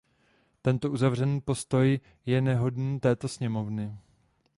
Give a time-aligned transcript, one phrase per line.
[0.61, 3.97] Tento uzavřený postoj je nehodný této sněmovny.